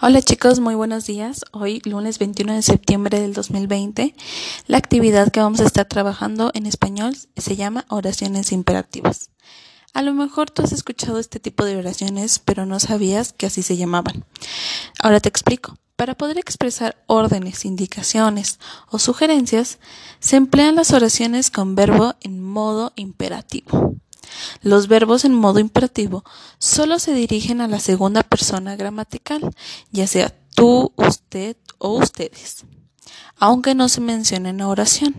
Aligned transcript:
Hola 0.00 0.22
chicos, 0.22 0.60
muy 0.60 0.76
buenos 0.76 1.06
días. 1.06 1.44
Hoy, 1.50 1.82
lunes 1.84 2.20
21 2.20 2.54
de 2.54 2.62
septiembre 2.62 3.20
del 3.20 3.34
2020, 3.34 4.14
la 4.68 4.78
actividad 4.78 5.32
que 5.32 5.40
vamos 5.40 5.58
a 5.58 5.64
estar 5.64 5.86
trabajando 5.86 6.52
en 6.54 6.66
español 6.66 7.16
se 7.36 7.56
llama 7.56 7.84
oraciones 7.88 8.52
imperativas. 8.52 9.30
A 9.94 10.02
lo 10.02 10.14
mejor 10.14 10.52
tú 10.52 10.62
has 10.62 10.70
escuchado 10.70 11.18
este 11.18 11.40
tipo 11.40 11.64
de 11.64 11.76
oraciones, 11.76 12.38
pero 12.38 12.64
no 12.64 12.78
sabías 12.78 13.32
que 13.32 13.46
así 13.46 13.64
se 13.64 13.76
llamaban. 13.76 14.24
Ahora 15.02 15.18
te 15.18 15.28
explico. 15.28 15.76
Para 15.96 16.14
poder 16.14 16.38
expresar 16.38 17.02
órdenes, 17.08 17.64
indicaciones 17.64 18.60
o 18.88 19.00
sugerencias, 19.00 19.80
se 20.20 20.36
emplean 20.36 20.76
las 20.76 20.92
oraciones 20.92 21.50
con 21.50 21.74
verbo 21.74 22.14
en 22.20 22.40
modo 22.40 22.92
imperativo. 22.94 23.96
Los 24.62 24.88
verbos 24.88 25.24
en 25.24 25.34
modo 25.34 25.58
imperativo 25.58 26.24
solo 26.58 26.98
se 26.98 27.14
dirigen 27.14 27.60
a 27.60 27.68
la 27.68 27.80
segunda 27.80 28.22
persona 28.22 28.76
gramatical, 28.76 29.54
ya 29.90 30.06
sea 30.06 30.34
tú, 30.54 30.92
usted 30.96 31.56
o 31.78 31.92
ustedes, 31.92 32.64
aunque 33.36 33.74
no 33.74 33.88
se 33.88 34.00
mencione 34.00 34.50
en 34.50 34.60
oración. 34.60 35.14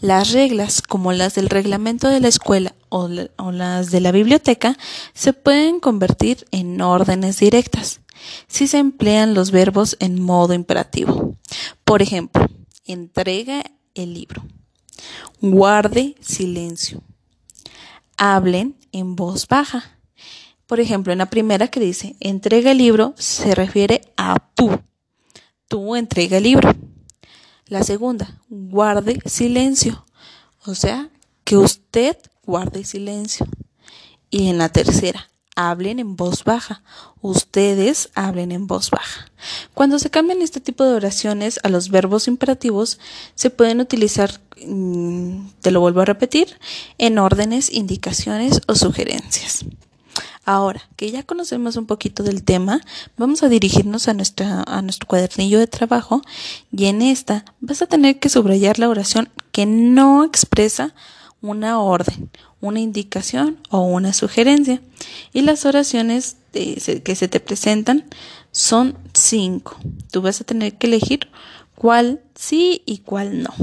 Las 0.00 0.32
reglas, 0.32 0.80
como 0.80 1.12
las 1.12 1.34
del 1.34 1.48
reglamento 1.48 2.08
de 2.08 2.20
la 2.20 2.28
escuela 2.28 2.74
o, 2.88 3.08
las 3.08 3.90
de 3.90 4.00
la 4.00 4.12
biblioteca, 4.12 4.78
se 5.12 5.32
pueden 5.32 5.80
convertir 5.80 6.46
en 6.50 6.80
órdenes 6.80 7.38
directas 7.38 8.00
si 8.48 8.66
se 8.66 8.78
emplean 8.78 9.34
los 9.34 9.50
verbos 9.50 9.96
en 10.00 10.20
modo 10.20 10.54
imperativo. 10.54 11.36
Por 11.84 12.02
ejemplo, 12.02 12.46
entrega 12.86 13.62
el 13.94 14.14
libro. 14.14 14.44
Guarde 15.40 16.16
silencio 16.20 17.02
hablen 18.16 18.76
en 18.92 19.16
voz 19.16 19.48
baja. 19.48 19.98
Por 20.66 20.80
ejemplo, 20.80 21.12
en 21.12 21.18
la 21.18 21.30
primera 21.30 21.68
que 21.68 21.80
dice 21.80 22.16
entrega 22.20 22.72
el 22.72 22.78
libro 22.78 23.14
se 23.16 23.54
refiere 23.54 24.00
a 24.16 24.36
tú. 24.54 24.80
Tú 25.68 25.96
entrega 25.96 26.38
el 26.38 26.44
libro. 26.44 26.74
La 27.66 27.82
segunda, 27.82 28.40
guarde 28.48 29.20
silencio. 29.26 30.04
O 30.64 30.74
sea, 30.74 31.10
que 31.44 31.56
usted 31.56 32.16
guarde 32.44 32.84
silencio. 32.84 33.46
Y 34.30 34.48
en 34.48 34.58
la 34.58 34.68
tercera, 34.68 35.28
hablen 35.56 35.98
en 35.98 36.14
voz 36.14 36.44
baja. 36.44 36.82
Ustedes 37.20 38.10
hablen 38.14 38.52
en 38.52 38.68
voz 38.68 38.90
baja. 38.90 39.26
Cuando 39.74 39.98
se 39.98 40.10
cambian 40.10 40.42
este 40.42 40.60
tipo 40.60 40.84
de 40.84 40.94
oraciones 40.94 41.58
a 41.64 41.68
los 41.68 41.88
verbos 41.90 42.28
imperativos, 42.28 43.00
se 43.34 43.50
pueden 43.50 43.80
utilizar, 43.80 44.40
mm, 44.64 45.48
te 45.60 45.72
lo 45.72 45.80
vuelvo 45.80 46.02
a 46.02 46.04
repetir, 46.04 46.56
en 46.98 47.18
órdenes, 47.18 47.72
indicaciones 47.72 48.60
o 48.68 48.76
sugerencias. 48.76 49.64
Ahora 50.44 50.80
que 50.94 51.10
ya 51.10 51.24
conocemos 51.24 51.76
un 51.76 51.86
poquito 51.86 52.22
del 52.22 52.44
tema, 52.44 52.80
vamos 53.16 53.42
a 53.42 53.48
dirigirnos 53.48 54.06
a, 54.06 54.14
nuestra, 54.14 54.62
a 54.62 54.80
nuestro 54.80 55.08
cuadernillo 55.08 55.58
de 55.58 55.66
trabajo 55.66 56.22
y 56.70 56.84
en 56.84 57.02
esta 57.02 57.44
vas 57.60 57.82
a 57.82 57.86
tener 57.86 58.20
que 58.20 58.28
subrayar 58.28 58.78
la 58.78 58.88
oración 58.88 59.28
que 59.50 59.66
no 59.66 60.22
expresa 60.22 60.94
una 61.40 61.80
orden, 61.80 62.30
una 62.60 62.80
indicación 62.80 63.58
o 63.70 63.80
una 63.80 64.12
sugerencia. 64.12 64.80
Y 65.32 65.42
las 65.42 65.64
oraciones 65.64 66.36
que 66.52 67.14
se 67.14 67.28
te 67.28 67.40
presentan 67.40 68.04
son 68.52 68.96
cinco. 69.12 69.76
Tú 70.10 70.22
vas 70.22 70.40
a 70.40 70.44
tener 70.44 70.78
que 70.78 70.86
elegir 70.86 71.28
cuál 71.74 72.22
sí 72.34 72.82
y 72.86 72.98
cuál 72.98 73.42
no. 73.42 73.54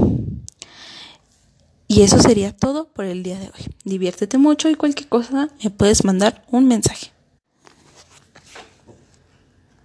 Y 1.88 2.02
eso 2.02 2.20
sería 2.20 2.56
todo 2.56 2.88
por 2.88 3.04
el 3.04 3.22
día 3.22 3.38
de 3.38 3.46
hoy. 3.46 3.74
Diviértete 3.84 4.38
mucho 4.38 4.68
y 4.68 4.74
cualquier 4.74 5.08
cosa 5.08 5.48
me 5.62 5.70
puedes 5.70 6.04
mandar 6.04 6.44
un 6.50 6.66
mensaje. 6.66 7.13